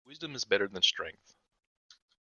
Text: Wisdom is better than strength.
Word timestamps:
Wisdom 0.03 0.33
is 0.33 0.45
better 0.45 0.67
than 0.67 0.81
strength. 0.81 1.35